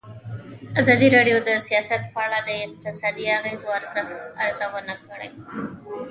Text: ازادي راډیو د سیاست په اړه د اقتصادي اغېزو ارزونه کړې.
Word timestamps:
ازادي 0.81 1.07
راډیو 1.15 1.37
د 1.47 1.49
سیاست 1.67 2.01
په 2.13 2.19
اړه 2.25 2.39
د 2.47 2.49
اقتصادي 2.65 3.25
اغېزو 3.37 3.67
ارزونه 4.47 4.93
کړې. 5.05 5.29